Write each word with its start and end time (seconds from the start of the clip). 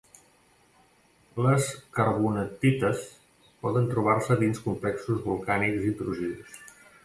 Les 1.47 1.67
carbonatites 1.99 3.05
poden 3.69 3.87
trobar-se 3.95 4.41
dins 4.43 4.65
complexos 4.67 5.23
volcànics 5.31 5.89
intrusius. 5.95 6.61